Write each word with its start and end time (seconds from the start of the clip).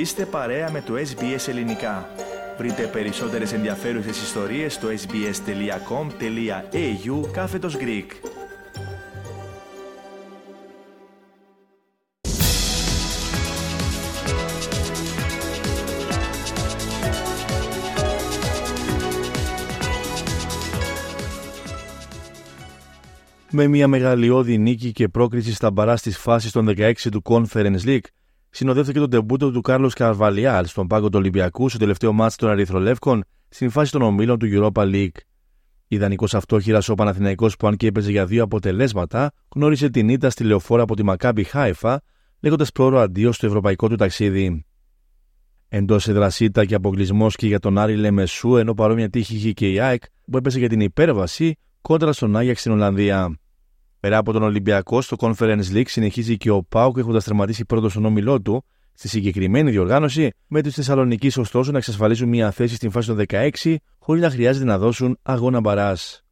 Είστε 0.00 0.26
παρέα 0.26 0.70
με 0.70 0.80
το 0.80 0.94
SBS 0.94 1.48
Ελληνικά. 1.48 2.08
Βρείτε 2.58 2.86
περισσότερες 2.86 3.52
ενδιαφέρουσες 3.52 4.22
ιστορίες 4.22 4.74
στο 4.74 4.88
sbs.com.au 4.88 5.30
κάθετος 7.32 7.76
Greek. 7.76 8.06
Με 23.50 23.66
μια 23.66 23.88
μεγαλειώδη 23.88 24.58
νίκη 24.58 24.92
και 24.92 25.08
πρόκριση 25.08 25.54
στα 25.54 25.70
μπαρά 25.70 25.94
τη 25.94 26.10
φάση 26.10 26.52
των 26.52 26.68
16 26.68 26.92
του 27.10 27.22
Conference 27.24 27.84
League, 27.84 27.98
συνοδεύτηκε 28.50 28.98
το 28.98 29.08
τεμπούτο 29.08 29.50
του 29.50 29.60
Κάρλος 29.60 29.94
Καρβαλιάλ 29.94 30.66
στον 30.66 30.86
πάγκο 30.86 31.08
του 31.08 31.18
Ολυμπιακού 31.18 31.68
στο 31.68 31.78
τελευταίο 31.78 32.12
μάτι 32.12 32.36
των 32.36 32.48
Αριθρολεύκων 32.48 33.24
στην 33.48 33.70
φάση 33.70 33.92
των 33.92 34.02
ομίλων 34.02 34.38
του 34.38 34.46
Europa 34.52 34.82
League. 34.82 35.16
Ιδανικός 35.88 36.34
αυτόχειρας 36.34 36.88
ο 36.88 36.94
Παναθηναϊκός 36.94 37.56
που 37.56 37.66
αν 37.66 37.76
και 37.76 37.86
έπαιζε 37.86 38.10
για 38.10 38.26
δύο 38.26 38.42
αποτελέσματα, 38.42 39.32
γνώρισε 39.54 39.90
την 39.90 40.08
ήττα 40.08 40.30
στη 40.30 40.44
λεωφόρα 40.44 40.82
από 40.82 40.96
τη 40.96 41.02
Μακάμπι 41.02 41.44
Χάιφα, 41.44 42.02
λέγοντας 42.40 42.72
πρόωρο 42.72 42.98
αντίο 42.98 43.32
στο 43.32 43.46
ευρωπαϊκό 43.46 43.88
του 43.88 43.96
ταξίδι. 43.96 44.64
Εντός 45.68 46.08
εδρασίτα 46.08 46.64
και 46.64 46.74
αποκλεισμός 46.74 47.36
και 47.36 47.46
για 47.46 47.58
τον 47.58 47.78
Άρη 47.78 47.96
Λεμεσού, 47.96 48.56
ενώ 48.56 48.74
παρόμοια 48.74 49.10
τύχη 49.10 49.34
είχε 49.34 49.52
και 49.52 49.70
η 49.70 49.80
ΑΕΚ 49.80 50.02
που 50.30 50.36
έπεσε 50.36 50.58
για 50.58 50.68
την 50.68 50.80
υπέρβαση 50.80 51.56
κόντρα 51.80 52.12
στον 52.12 52.36
Άγιαξ 52.36 52.60
στην 52.60 52.72
Ολλανδία. 52.72 53.38
Πέρα 54.00 54.18
από 54.18 54.32
τον 54.32 54.42
Ολυμπιακό, 54.42 55.00
στο 55.00 55.16
Conference 55.20 55.64
League 55.72 55.88
συνεχίζει 55.88 56.36
και 56.36 56.50
ο 56.50 56.62
Πάουκ 56.62 56.98
έχοντας 56.98 57.24
τερματίσει 57.24 57.64
πρώτος 57.64 57.90
στον 57.90 58.04
όμιλό 58.04 58.40
του 58.40 58.64
στη 58.92 59.08
συγκεκριμένη 59.08 59.70
διοργάνωση, 59.70 60.30
με 60.46 60.62
τους 60.62 60.74
Θεσσαλονίκης 60.74 61.36
ωστόσο 61.36 61.70
να 61.70 61.78
εξασφαλίζουν 61.78 62.28
μια 62.28 62.50
θέση 62.50 62.74
στην 62.74 62.90
φάση 62.90 63.06
των 63.06 63.24
16, 63.28 63.76
χωρίς 63.98 64.22
να 64.22 64.30
χρειάζεται 64.30 64.64
να 64.64 64.78
δώσουν 64.78 65.18
αγώνα 65.22 65.60
μπαράς. 65.60 66.24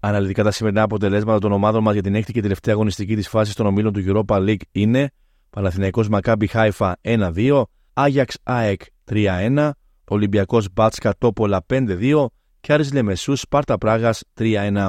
Αναλυτικά 0.00 0.42
τα 0.42 0.50
σημερινά 0.50 0.82
αποτελέσματα 0.82 1.38
των 1.38 1.52
ομάδων 1.52 1.82
μας 1.82 1.92
για 1.92 2.02
την 2.02 2.14
έκτη 2.14 2.32
και 2.32 2.42
τελευταία 2.42 2.74
αγωνιστική 2.74 3.16
της 3.16 3.28
φάσης 3.28 3.54
των 3.54 3.66
ομίλων 3.66 3.92
του 3.92 4.04
Europa 4.06 4.36
League 4.36 4.62
είναι 4.72 5.10
Παναθηναϊκός 5.50 6.08
Μακάμπι 6.08 6.46
Χάιφα 6.46 6.96
1-2, 7.02 7.62
Άγιαξ 7.92 8.36
ΑΕΚ 8.42 8.82
3-1, 9.10 9.70
Ολυμπιακός 10.04 10.68
Μπάτσκα 10.72 11.14
Τόπολα 11.18 11.64
5-2 11.68 12.26
και 12.60 12.72
Άρης 12.72 12.92
Λεμεσούς 12.92 13.40
Σπάρτα 13.40 13.78
Πράγας 13.78 14.22
3-1. 14.38 14.86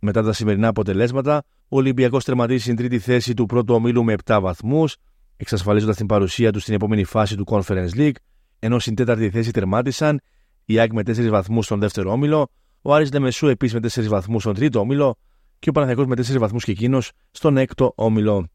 Μετά 0.00 0.22
τα 0.22 0.32
σημερινά 0.32 0.68
αποτελέσματα, 0.68 1.42
ο 1.68 1.76
Ολυμπιακός 1.76 2.24
τερματίζει 2.24 2.62
στην 2.62 2.76
τρίτη 2.76 2.98
θέση 2.98 3.34
του 3.34 3.46
πρώτου 3.46 3.74
ομίλου 3.74 4.04
με 4.04 4.14
7 4.24 4.38
βαθμούς, 4.40 4.96
εξασφαλίζοντας 5.36 5.96
την 5.96 6.06
παρουσία 6.06 6.52
του 6.52 6.58
στην 6.60 6.74
επόμενη 6.74 7.04
φάση 7.04 7.36
του 7.36 7.44
Conference 7.50 7.90
League, 7.96 8.14
ενώ 8.58 8.78
στην 8.78 8.94
τέταρτη 8.94 9.30
θέση 9.30 9.50
τερμάτισαν 9.50 10.20
η 10.64 10.78
ΑΕΚ 10.78 10.92
με 10.92 11.02
4 11.02 11.28
βαθμούς 11.28 11.64
στον 11.64 11.80
δεύτερο 11.80 12.12
όμιλο, 12.12 12.50
ο 12.82 12.94
Άρης 12.94 13.12
Λεμεσού 13.12 13.48
επίσης 13.48 13.80
με 13.80 13.88
4 14.04 14.08
βαθμούς 14.08 14.42
στον 14.42 14.54
τρίτο 14.54 14.80
όμιλο 14.80 15.16
και 15.58 15.68
ο 15.68 15.72
Παναθιακός 15.72 16.06
με 16.06 16.14
4 16.16 16.38
βαθμούς 16.38 16.64
και 16.64 16.70
εκείνος 16.70 17.12
στον 17.30 17.56
έκτο 17.56 17.92
όμιλο. 17.96 18.48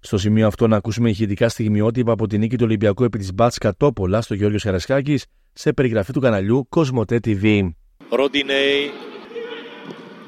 Στο 0.00 0.18
σημείο 0.18 0.46
αυτό 0.46 0.66
να 0.66 0.76
ακούσουμε 0.76 1.10
ηχητικά 1.10 1.48
στιγμιότυπα 1.48 2.12
από 2.12 2.26
την 2.26 2.40
νίκη 2.40 2.56
του 2.56 2.64
Ολυμπιακού 2.66 3.04
επί 3.04 3.18
της 3.18 3.34
Μπάτσκα 3.34 3.74
Τόπολα 3.76 4.20
στο 4.20 4.34
Γιώργο 4.34 4.56
Καρασκάκη 4.58 5.20
σε 5.52 5.72
περιγραφή 5.72 6.12
του 6.12 6.20
καναλιού 6.20 6.66
Κοσμοτέ 6.68 7.20
TV. 7.24 7.68
Ροντινέι. 8.10 9.07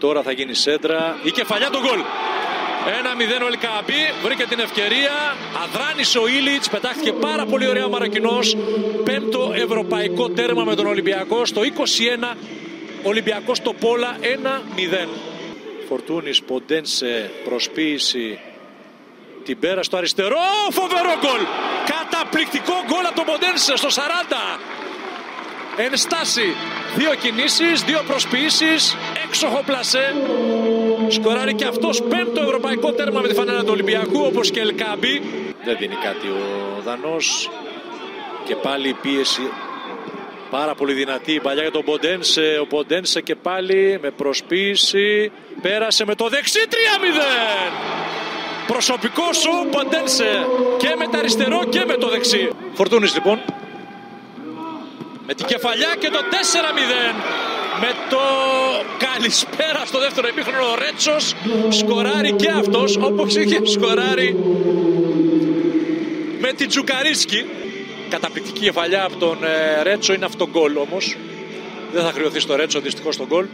Τώρα 0.01 0.23
θα 0.23 0.33
γίνει 0.33 0.55
σέντρα. 0.55 1.19
Η 1.23 1.31
κεφαλιά 1.31 1.71
του 1.71 1.79
γκολ. 1.79 2.01
1-0 2.01 3.43
ο 3.43 3.47
Ελκαμπή. 3.47 4.03
Βρήκε 4.23 4.47
την 4.47 4.59
ευκαιρία. 4.59 5.37
Αδράνησε 5.65 6.19
ο 6.19 6.27
Ήλιτς. 6.27 6.69
Πετάχτηκε 6.69 7.13
πάρα 7.13 7.47
πολύ 7.47 7.67
ωραία 7.69 7.85
ο 7.85 7.89
Μαρακινός. 7.89 8.57
Πέμπτο 9.05 9.53
ευρωπαϊκό 9.55 10.29
τέρμα 10.29 10.65
με 10.65 10.75
τον 10.75 10.87
Ολυμπιακό. 10.87 11.45
Στο 11.45 11.61
21 11.63 12.37
Ολυμπιακός 13.03 13.57
στο 13.57 13.73
Πόλα 13.73 14.17
1-0. 14.21 15.09
Φορτούνης 15.89 16.43
Ποντένσε 16.43 17.31
προσποίηση. 17.45 18.39
Την 19.45 19.59
πέρα 19.59 19.83
στο 19.83 19.97
αριστερό. 19.97 20.37
Φοβερό 20.71 21.13
γκολ. 21.21 21.41
Καταπληκτικό 21.85 22.75
γκολ 22.87 23.07
από 23.07 23.15
τον 23.15 23.25
Ποντένσε 23.25 23.77
στο 23.77 23.89
40. 23.89 24.61
Ενστάση. 25.85 26.55
Δύο 26.97 27.15
κινήσεις, 27.15 27.83
δύο 27.83 28.03
προσποιήσεις, 28.07 28.97
έξοχο 29.25 29.63
πλασέ. 29.67 30.15
Σκοράρει 31.09 31.55
και 31.55 31.65
αυτός 31.65 32.03
πέμπτο 32.03 32.41
ευρωπαϊκό 32.41 32.93
τέρμα 32.93 33.21
με 33.21 33.29
τη 33.29 33.35
φανέλα 33.35 33.61
του 33.61 33.71
Ολυμπιακού 33.71 34.21
όπως 34.25 34.51
και 34.51 34.61
Ελκάμπη. 34.61 35.23
Δεν 35.65 35.77
δίνει 35.79 35.95
κάτι 35.95 36.27
ο 36.27 36.81
Δανός. 36.85 37.51
Και 38.45 38.55
πάλι 38.57 38.89
η 38.89 38.97
πίεση 39.03 39.43
πάρα 40.51 40.75
πολύ 40.75 40.93
δυνατή 40.93 41.33
η 41.33 41.41
παλιά 41.41 41.63
για 41.63 41.71
τον 41.71 41.85
Ποντένσε. 41.85 42.59
Ο 42.61 42.67
Ποντένσε 42.67 43.21
και 43.21 43.35
πάλι 43.35 43.99
με 44.03 44.11
προσποίηση 44.11 45.33
πέρασε 45.63 46.05
με 46.05 46.15
το 46.15 46.29
δεξί 46.29 46.61
3-0. 46.69 46.75
Προσωπικό 48.67 49.33
σου 49.33 49.69
Ποντένσε 49.71 50.47
και 50.79 50.95
με 50.99 51.07
το 51.07 51.19
αριστερό 51.19 51.65
και 51.69 51.85
με 51.87 51.95
το 51.95 52.09
δεξί. 52.09 52.51
Φορτούνης 52.73 53.15
λοιπόν 53.15 53.41
με 55.31 55.37
την 55.37 55.47
κεφαλιά 55.47 55.95
και 55.99 56.09
το 56.09 56.19
4-0 56.19 57.15
με 57.81 57.91
το 58.11 58.21
καλησπέρα 58.99 59.83
στο 59.87 59.99
δεύτερο 59.99 60.27
επίχρονο 60.27 60.71
ο 60.71 60.75
Ρέτσος 60.75 61.35
σκοράρει 61.69 62.33
και 62.33 62.51
αυτός 62.51 62.97
όπως 62.97 63.37
είχε 63.37 63.67
σκοράρει 63.67 64.37
με 66.41 66.53
την 66.53 66.69
Τζουκαρίσκη 66.69 67.47
καταπληκτική 68.09 68.61
κεφαλιά 68.61 69.05
από 69.05 69.17
τον 69.17 69.45
ε, 69.45 69.83
Ρέτσο 69.83 70.13
είναι 70.13 70.25
αυτό 70.25 70.49
γκολ 70.49 70.77
όμως. 70.77 71.17
Δεν 71.93 72.03
θα 72.05 72.13
χρειωθεί 72.13 72.41
στο 72.41 72.57
Ρέτσο 72.57 72.81
δυστυχώς 72.81 73.17
το 73.17 73.27
γκολ 73.27 73.47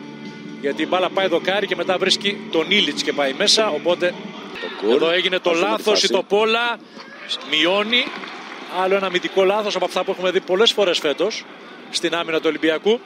γιατί 0.61 0.83
η 0.83 0.87
μπάλα 0.89 1.09
πάει 1.11 1.29
δοκάρι 1.29 1.67
και 1.67 1.77
μετά 1.77 1.99
βρίσκει 1.99 2.37
τον 2.51 2.71
Ήλιτς 2.71 3.03
και 3.03 3.13
πάει 3.13 3.35
μέσα 3.39 3.69
οπότε 3.69 4.15
το 4.83 4.95
εδώ 4.95 5.11
έγινε 5.11 5.39
το 5.39 5.53
λάθος 5.53 6.03
η 6.03 6.09
Τοπόλα 6.09 6.79
μειώνει 7.51 8.05
άλλο 8.83 8.95
ένα 8.95 9.07
αμυντικό 9.07 9.45
λάθος 9.45 9.77
από 9.77 9.85
αυτά 9.85 10.05
που 10.05 10.11
έχουμε 10.11 10.31
δει 10.31 10.41
πολλές 10.41 10.73
φορές 10.73 10.99
φέτος 10.99 11.45
στην 11.91 12.15
άμυνα 12.15 12.37
του 12.37 12.45
Ολυμπιακού. 12.47 13.01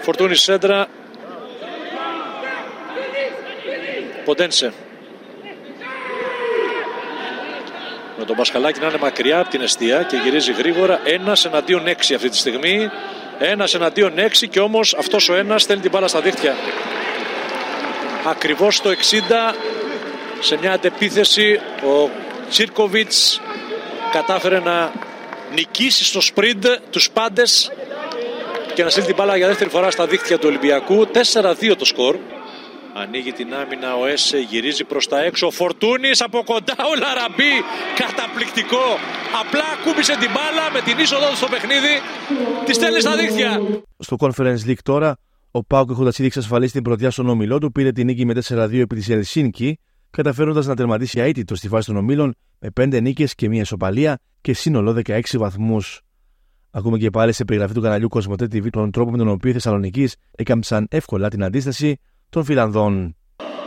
Φορτούνη 0.00 0.34
σέντρα. 0.34 0.86
Ποντένσε. 4.24 4.72
Με 8.18 8.24
τον 8.24 8.36
Πασχαλάκη 8.36 8.80
να 8.80 8.86
είναι 8.86 8.98
μακριά 9.00 9.38
από 9.38 9.48
την 9.48 9.60
αιστεία 9.60 10.02
και 10.02 10.16
γυρίζει 10.16 10.52
γρήγορα. 10.52 11.00
Ένας 11.04 11.44
εναντίον 11.44 11.86
έξι 11.86 12.14
αυτή 12.14 12.28
τη 12.28 12.36
στιγμή. 12.36 12.90
Ένας 13.38 13.74
εναντίον 13.74 14.18
έξι 14.18 14.48
και 14.48 14.60
όμως 14.60 14.94
αυτός 14.94 15.28
ο 15.28 15.34
ένας 15.34 15.62
στέλνει 15.62 15.82
την 15.82 15.90
μπάλα 15.90 16.08
στα 16.08 16.20
δίχτυα. 16.20 16.56
Ακριβώς 18.24 18.80
το 18.80 18.90
60 18.90 19.54
σε 20.40 20.58
μια 20.60 20.72
αντεπίθεση 20.72 21.60
ο 21.82 22.10
Τσίρκοβιτς 22.50 23.40
κατάφερε 24.12 24.60
να 24.60 24.92
νικήσει 25.54 26.04
στο 26.04 26.20
σπριντ 26.20 26.64
τους 26.90 27.10
πάντες 27.10 27.72
και 28.74 28.82
να 28.82 28.90
στείλει 28.90 29.06
την 29.06 29.14
μπάλα 29.14 29.36
για 29.36 29.46
δεύτερη 29.46 29.70
φορά 29.70 29.90
στα 29.90 30.06
δίκτυα 30.06 30.38
του 30.38 30.46
Ολυμπιακού 30.48 31.06
4-2 31.32 31.74
το 31.78 31.84
σκορ 31.84 32.16
Ανοίγει 32.94 33.32
την 33.32 33.54
άμυνα 33.54 33.96
ο 33.96 34.06
Έσε, 34.06 34.38
γυρίζει 34.38 34.84
προς 34.84 35.08
τα 35.08 35.22
έξω. 35.24 35.46
Ο 35.46 35.50
Φορτούνης 35.50 36.20
από 36.20 36.42
κοντά 36.44 36.76
ο 36.90 36.98
Λαραμπή. 36.98 37.54
Καταπληκτικό. 37.96 38.86
Απλά 39.40 39.68
κούμπησε 39.84 40.16
την 40.16 40.30
μπάλα 40.34 40.70
με 40.72 40.80
την 40.80 40.98
είσοδο 40.98 41.28
του 41.30 41.36
στο 41.36 41.46
παιχνίδι. 41.46 41.94
Τη 42.64 42.72
στέλνει 42.72 43.00
στα 43.00 43.16
δίκτυα. 43.16 43.60
Στο 43.98 44.16
Conference 44.20 44.68
League 44.68 44.82
τώρα, 44.82 45.16
ο 45.50 45.64
Πάουκ 45.64 45.90
έχοντας 45.90 46.18
ήδη 46.18 46.26
εξασφαλίσει 46.26 46.72
την 46.72 46.82
πρωτιά 46.82 47.10
στον 47.10 47.28
όμιλό 47.28 47.58
του, 47.58 47.72
πήρε 47.72 47.92
την 47.92 48.06
νίκη 48.06 48.24
με 48.24 48.34
4-2 48.48 48.80
επί 48.80 48.94
της 48.94 49.08
Ελσίνκη, 49.08 49.78
καταφέροντας 50.10 50.66
να 50.66 50.76
τερματίσει 50.76 51.20
αίτητο 51.20 51.54
στη 51.54 51.68
φάση 51.68 51.86
των 51.86 51.96
ομίλων 51.96 52.34
με 52.58 52.68
5 52.80 53.02
νίκες 53.02 53.34
και 53.34 53.48
μία 53.48 53.60
ισοπαλία 53.60 54.18
και 54.40 54.52
σύνολο 54.52 55.02
16 55.06 55.20
βαθμούς. 55.32 56.00
Ακούμε 56.70 56.98
και 56.98 57.10
πάλι 57.10 57.32
σε 57.32 57.44
περιγραφή 57.44 57.74
του 57.74 57.80
καναλιού 57.80 58.08
Κοσμοτέ 58.08 58.44
TV 58.44 58.70
τον 58.70 58.90
τρόπο 58.90 59.10
με 59.10 59.18
τον 59.18 59.28
οποίο 59.28 59.50
οι 59.50 59.52
Θεσσαλονίκη 59.52 60.08
έκαμψαν 60.36 60.86
εύκολα 60.90 61.28
την 61.28 61.44
αντίσταση 61.44 61.98
των 62.30 62.44
Φιλανδών. 62.44 63.16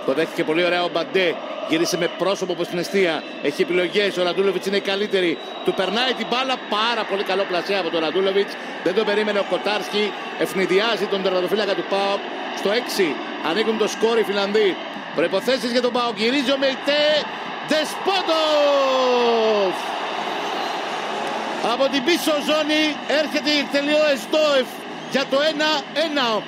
Το 0.05 0.13
δέχτηκε 0.13 0.43
πολύ 0.43 0.65
ωραία 0.65 0.83
ο 0.83 0.89
Μπαντέ. 0.93 1.35
Γύρισε 1.69 1.97
με 1.97 2.07
πρόσωπο 2.17 2.53
προς 2.53 2.67
την 2.67 2.77
αιστεία. 2.77 3.13
Έχει 3.43 3.61
επιλογές. 3.61 4.17
Ο 4.17 4.23
Ραντούλοβιτς 4.23 4.65
είναι 4.65 4.79
καλύτερη. 4.79 5.37
Του 5.65 5.73
περνάει 5.79 6.13
την 6.19 6.27
μπάλα. 6.29 6.55
Πάρα 6.79 7.03
πολύ 7.09 7.23
καλό 7.23 7.43
πλασέ 7.49 7.75
από 7.81 7.89
τον 7.89 7.99
Ραντούλοβιτς. 8.05 8.53
Δεν 8.85 8.93
το 8.97 9.03
περίμενε 9.09 9.39
ο 9.39 9.45
Κοτάρσκι. 9.49 10.05
Ευνηδιάζει 10.43 11.05
τον 11.13 11.19
τερματοφύλακα 11.23 11.73
του 11.75 11.85
Πάοκ. 11.91 12.21
Στο 12.59 12.69
6 12.69 13.15
ανοίγουν 13.49 13.77
το 13.77 13.87
σκόρ 13.93 14.15
οι 14.19 14.23
Φιλανδοί. 14.29 14.69
Προποθέσει 15.15 15.67
για 15.67 15.81
τον 15.81 15.91
Πάοκ. 15.91 16.17
Γυρίζει 16.17 16.51
ο 16.51 16.57
Μεϊτέ. 16.57 17.03
Δεσπότος! 17.69 19.75
Από 21.73 21.85
την 21.93 22.01
πίσω 22.07 22.33
ζώνη 22.49 22.81
έρχεται 23.21 23.49
η 23.59 23.63
τελειώ 23.75 24.01
Εστόεφ 24.13 24.67
για 25.13 25.23
το 25.31 25.37
1-1. 26.39 26.43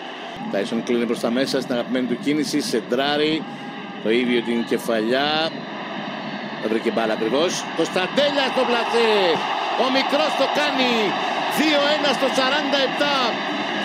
Τάισον 0.51 0.83
κλείνει 0.87 1.05
προς 1.11 1.19
τα 1.19 1.29
μέσα 1.37 1.55
στην 1.61 1.73
αγαπημένη 1.75 2.05
του 2.11 2.17
κίνηση, 2.23 2.57
σεντράρει 2.61 3.35
το 4.03 4.09
ίδιο 4.21 4.39
την 4.47 4.57
κεφαλιά. 4.71 5.29
Δεν 6.61 6.67
βρήκε 6.71 6.89
μπάλα 6.91 7.13
ακριβώς. 7.17 7.51
Κωνσταντέλια 7.79 8.45
στο 8.53 8.63
πλασέ. 8.69 9.11
Ο 9.83 9.85
μικρός 9.97 10.31
το 10.41 10.47
κάνει 10.59 10.89
2-1 11.57 12.09
στο 12.17 12.27
47. 12.37 12.39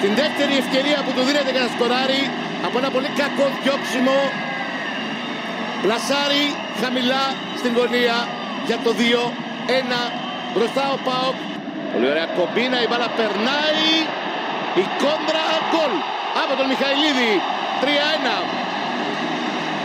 Την 0.02 0.12
δεύτερη 0.20 0.54
ευκαιρία 0.62 0.98
που 1.04 1.12
του 1.16 1.22
δίνεται 1.28 1.50
για 1.54 1.62
να 1.66 1.70
σκοράρει 1.74 2.22
από 2.66 2.76
ένα 2.80 2.90
πολύ 2.96 3.10
κακό 3.20 3.44
διώξιμο. 3.62 4.18
Πλασάρι 5.82 6.44
χαμηλά 6.82 7.24
στην 7.60 7.72
γωνία 7.78 8.16
για 8.68 8.78
το 8.84 8.90
2-1 8.98 9.02
μπροστά 10.54 10.84
ο 10.96 10.98
Πάοκ. 11.06 11.38
Πολύ 11.92 12.06
ωραία 12.12 12.28
κομπίνα, 12.38 12.78
η 12.84 12.86
μπάλα 12.90 13.08
περνάει. 13.18 13.88
Η 14.82 14.84
κόντρα 15.02 15.46
γκολ 15.70 15.94
από 16.42 16.52
τον 16.58 16.66
Μιχαηλίδη. 16.72 17.32
3-1. 17.82 18.36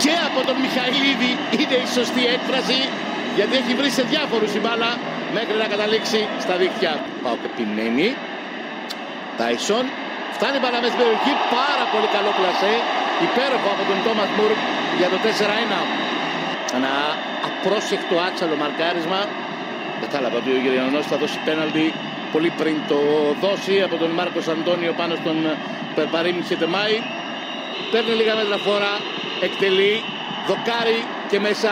Και 0.02 0.12
από 0.28 0.40
τον 0.48 0.56
Μιχαηλίδη 0.64 1.30
είναι 1.58 1.76
η 1.84 1.88
σωστή 1.96 2.22
έκφραση 2.36 2.80
γιατί 3.36 3.54
έχει 3.60 3.72
βρει 3.78 3.90
σε 3.98 4.02
διάφορους 4.12 4.50
η 4.58 4.60
μπάλα 4.64 4.90
μέχρι 5.36 5.56
να 5.62 5.66
καταλήξει 5.72 6.20
στα 6.44 6.54
δίκτυα. 6.60 6.92
Πάω 7.22 7.36
και 7.40 7.48
επιμένει. 7.52 8.08
Τάισον. 9.38 9.84
Φτάνει 10.36 10.58
μπάλα 10.60 10.78
μέσα 10.82 10.92
στην 10.92 11.00
περιοχή. 11.02 11.32
Πάρα 11.58 11.84
πολύ 11.92 12.08
καλό 12.16 12.30
πλασέ. 12.38 12.74
Υπέροχο 13.24 13.68
από 13.74 13.84
τον 13.90 13.98
Τόμας 14.06 14.30
Μουρ 14.36 14.52
για 15.00 15.08
το 15.12 15.18
4-1. 15.24 15.80
Ένα 16.78 16.92
απρόσεκτο 17.48 18.14
άτσαλο 18.26 18.56
μαρκάρισμα. 18.62 19.20
Κατάλαβα 20.04 20.36
ότι 20.42 20.50
ο 20.56 20.58
Γεριανός 20.64 21.04
θα 21.10 21.16
δώσει 21.22 21.38
πέναλτι 21.46 21.84
πολύ 22.34 22.50
πριν 22.60 22.76
το 22.90 23.00
δώσει 23.44 23.74
από 23.86 23.96
τον 24.02 24.10
Μάρκος 24.18 24.46
Αντώνιο 24.52 24.92
πάνω 25.00 25.14
στον 25.20 25.36
Περπαρίμ 25.96 26.36
Χετεμάη. 26.48 26.96
Παίρνει 27.92 28.14
λίγα 28.20 28.34
μέτρα 28.40 28.56
φόρα, 28.66 28.92
εκτελεί, 29.46 29.94
δοκάρι 30.48 30.98
και 31.30 31.38
μέσα 31.46 31.70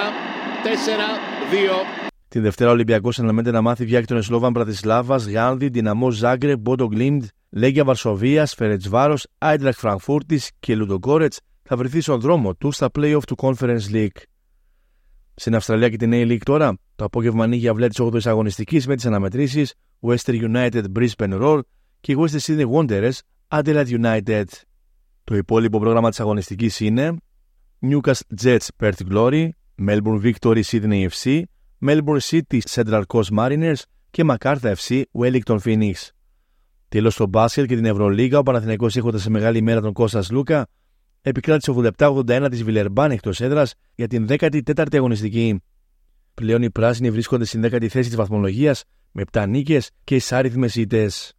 4-2. 0.64 1.86
Την 2.28 2.42
Δευτέρα 2.42 2.70
ο 2.70 2.72
Ολυμπιακός 2.72 3.18
αναμένεται 3.18 3.50
να 3.56 3.62
μάθει 3.62 3.84
διάκτονε 3.84 4.20
Σλόβαν 4.20 4.52
Πρατισλάβα, 4.52 5.16
Γάνδη, 5.16 5.68
Δυναμό 5.68 6.10
Ζάγκρε, 6.10 6.56
Μπότο 6.56 6.86
Γκλίντ, 6.86 7.24
Λέγκια 7.56 7.84
Βαρσοβίας, 7.84 8.54
Φερετσβάρος, 8.54 9.26
Άιντραχ 9.38 9.76
Φραγκφούρτης 9.76 10.50
και 10.60 10.74
Λουντογκόρετς 10.74 11.40
θα 11.62 11.76
βρεθεί 11.76 12.00
στον 12.00 12.20
δρόμο 12.20 12.54
τους 12.54 12.74
στα 12.74 12.90
playoff 12.98 13.22
του 13.26 13.36
Conference 13.38 13.90
League. 13.92 14.22
Στην 15.34 15.54
Αυστραλία 15.54 15.88
και 15.88 15.96
την 15.96 16.10
A-League 16.14 16.42
τώρα, 16.44 16.78
το 16.96 17.04
απόγευμα 17.04 17.44
ανοίγει 17.44 17.64
η 17.64 17.68
αυλαία 17.68 17.88
της 17.88 18.00
8η 18.00 18.20
αγωνιστικής 18.24 18.86
με 18.86 18.94
τις 18.94 19.06
αναμετρήσεις 19.06 19.74
Western 20.00 20.54
United 20.54 20.84
Brisbane 20.96 21.40
Roar 21.40 21.60
και 22.00 22.16
Western 22.18 22.38
Sydney 22.38 22.70
Wanderers 22.70 23.18
Adelaide 23.48 24.00
United. 24.02 24.44
Το 25.24 25.36
υπόλοιπο 25.36 25.78
πρόγραμμα 25.78 26.08
της 26.08 26.20
αγωνιστικής 26.20 26.80
είναι 26.80 27.16
Newcastle 27.80 28.42
Jets 28.42 28.66
Perth 28.82 29.12
Glory, 29.12 29.48
Melbourne 29.86 30.22
Victory 30.22 30.62
Sydney 30.62 31.08
FC, 31.08 31.42
Melbourne 31.86 32.20
City 32.20 32.60
Central 32.70 33.02
Coast 33.06 33.38
Mariners 33.38 33.82
και 34.10 34.24
MacArthur 34.26 34.74
FC 34.76 35.02
Wellington 35.18 35.58
Phoenix. 35.64 36.13
Τέλος 36.94 37.14
στο 37.14 37.26
μπάσκετ 37.26 37.66
και 37.66 37.74
την 37.74 37.84
Ευρωλίγα, 37.84 38.38
ο 38.38 38.42
Παναθηναϊκός 38.42 38.96
έχοντας 38.96 39.22
σε 39.22 39.30
μεγάλη 39.30 39.58
ημέρα 39.58 39.80
τον 39.80 39.92
Κώστας 39.92 40.30
Λούκα, 40.30 40.66
επικράτησε 41.22 41.70
87-81 41.96 42.46
της 42.50 42.62
Βιλερμπάν 42.62 43.10
εκτός 43.10 43.40
έδρας 43.40 43.74
για 43.94 44.06
την 44.06 44.26
14η 44.28 44.96
αγωνιστική. 44.96 45.62
Πλέον 46.34 46.62
οι 46.62 46.70
πράσινοι 46.70 47.10
βρίσκονται 47.10 47.44
στην 47.44 47.64
10η 47.64 47.86
θέση 47.86 48.08
της 48.08 48.16
βαθμολογίας 48.16 48.84
με 49.12 49.22
7 49.32 49.44
νίκες 49.48 49.90
και 50.04 50.14
εισάριθμες 50.14 50.74
ήττες. 50.74 51.34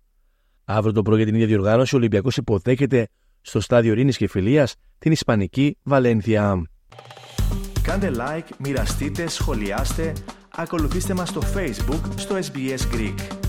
Αύριο 0.66 0.94
το 0.94 1.02
πρωί 1.02 1.18
για 1.18 1.26
την 1.26 1.36
ίδια 1.36 1.48
διοργάνωση, 1.48 1.96
ο 1.96 1.98
Ολυμπιακός 1.98 2.38
υποδέχεται 2.38 3.08
στο 3.42 3.60
στάδιο 3.60 3.92
Ειρήνης 3.92 4.18
και 4.18 4.28
Φιλίας 4.28 4.76
την 4.98 5.12
Ισπανική 5.12 5.78
Βαλένθια. 5.84 6.62
Κάντε 7.82 8.12
like, 8.16 8.50
μοιραστείτε, 8.58 9.28
σχολιάστε, 9.28 10.14
ακολουθήστε 10.56 11.14
μας 11.14 11.30
στο 11.30 11.42
Facebook 11.56 12.02
στο 12.16 12.36
SBS 12.36 12.96
Greek. 12.96 13.45